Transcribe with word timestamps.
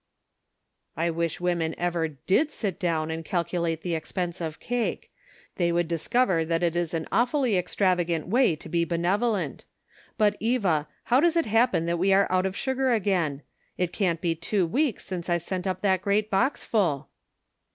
"I 0.97 1.11
wish 1.11 1.39
women 1.39 1.75
ever 1.77 2.07
did 2.07 2.49
sit 2.49 2.79
down 2.79 3.11
and 3.11 3.23
calculate 3.23 3.83
the 3.83 3.93
expense 3.93 4.41
of 4.41 4.59
cake. 4.59 5.11
They 5.57 5.71
would 5.71 5.87
discover 5.87 6.43
that 6.43 6.63
it 6.63 6.75
is 6.75 6.95
an 6.95 7.07
awfully 7.11 7.55
extravagant 7.55 8.27
way 8.27 8.55
to 8.55 8.67
be 8.67 8.83
benevolent; 8.83 9.63
but, 10.17 10.37
Eva, 10.39 10.87
how 11.03 11.19
does 11.19 11.35
it 11.35 11.45
happen 11.45 11.85
that 11.85 11.99
we 11.99 12.11
are 12.13 12.25
out 12.31 12.47
of 12.47 12.57
sugar 12.57 12.91
again? 12.91 13.43
It 13.77 13.93
can't 13.93 14.21
be 14.21 14.33
two 14.33 14.65
weeks 14.65 15.05
since 15.05 15.29
I 15.29 15.37
sent 15.37 15.67
up 15.67 15.81
that 15.83 16.01
great 16.01 16.31
box 16.31 16.63
full!" 16.63 17.09